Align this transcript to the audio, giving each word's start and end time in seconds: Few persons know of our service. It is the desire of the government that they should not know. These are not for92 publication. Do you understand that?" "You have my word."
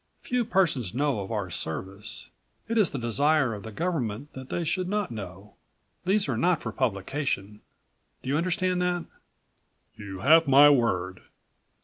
Few 0.23 0.43
persons 0.45 0.95
know 0.95 1.19
of 1.19 1.31
our 1.31 1.51
service. 1.51 2.31
It 2.67 2.75
is 2.79 2.89
the 2.89 2.97
desire 2.97 3.53
of 3.53 3.61
the 3.61 3.71
government 3.71 4.33
that 4.33 4.49
they 4.49 4.63
should 4.63 4.89
not 4.89 5.11
know. 5.11 5.53
These 6.05 6.27
are 6.27 6.35
not 6.39 6.59
for92 6.61 6.75
publication. 6.75 7.61
Do 8.23 8.29
you 8.29 8.35
understand 8.35 8.81
that?" 8.81 9.05
"You 9.95 10.21
have 10.21 10.47
my 10.47 10.71
word." 10.71 11.21